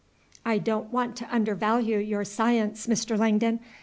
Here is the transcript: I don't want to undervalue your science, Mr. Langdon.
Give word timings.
I 0.43 0.57
don't 0.57 0.91
want 0.91 1.15
to 1.17 1.29
undervalue 1.31 1.99
your 1.99 2.25
science, 2.25 2.87
Mr. 2.87 3.15
Langdon. 3.19 3.59